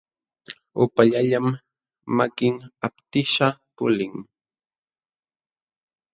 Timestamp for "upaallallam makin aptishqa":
0.83-3.47